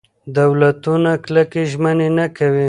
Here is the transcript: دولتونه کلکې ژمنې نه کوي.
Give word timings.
دولتونه 0.37 1.11
کلکې 1.25 1.61
ژمنې 1.71 2.09
نه 2.17 2.25
کوي. 2.37 2.59